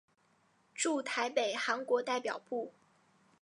[0.73, 2.73] 驻台北韩国代表部。